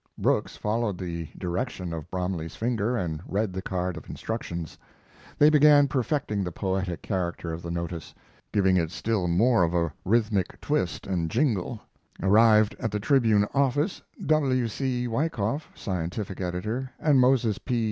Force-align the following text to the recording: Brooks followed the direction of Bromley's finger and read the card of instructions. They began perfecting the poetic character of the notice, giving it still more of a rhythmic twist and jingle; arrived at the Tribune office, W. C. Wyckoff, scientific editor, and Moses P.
Brooks 0.17 0.57
followed 0.57 0.97
the 0.97 1.27
direction 1.37 1.93
of 1.93 2.09
Bromley's 2.09 2.55
finger 2.55 2.97
and 2.97 3.21
read 3.27 3.53
the 3.53 3.61
card 3.61 3.97
of 3.97 4.09
instructions. 4.09 4.75
They 5.37 5.51
began 5.51 5.87
perfecting 5.87 6.43
the 6.43 6.51
poetic 6.51 7.03
character 7.03 7.53
of 7.53 7.61
the 7.61 7.69
notice, 7.69 8.15
giving 8.51 8.77
it 8.77 8.89
still 8.89 9.27
more 9.27 9.61
of 9.61 9.75
a 9.75 9.93
rhythmic 10.03 10.59
twist 10.59 11.05
and 11.05 11.29
jingle; 11.29 11.81
arrived 12.19 12.75
at 12.79 12.89
the 12.89 12.99
Tribune 12.99 13.47
office, 13.53 14.01
W. 14.25 14.67
C. 14.67 15.07
Wyckoff, 15.07 15.69
scientific 15.75 16.41
editor, 16.41 16.89
and 16.99 17.19
Moses 17.19 17.59
P. 17.59 17.79